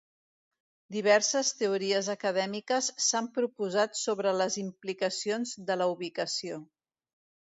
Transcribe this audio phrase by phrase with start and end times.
[0.93, 6.61] Diverses teories acadèmiques s'han proposat sobre les implicacions de la ubicació.